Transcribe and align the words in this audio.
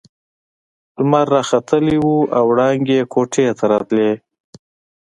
لمر 1.01 1.25
راختلی 1.35 1.97
وو 2.03 2.17
او 2.37 2.43
وړانګې 2.51 2.95
يې 3.01 3.09
کوټې 3.13 3.45
ته 3.57 3.65
راتلې. 3.71 4.11